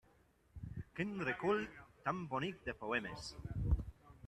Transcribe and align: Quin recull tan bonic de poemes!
Quin 0.99 1.11
recull 1.27 1.61
tan 2.09 2.23
bonic 2.33 2.59
de 2.71 2.77
poemes! 2.83 3.31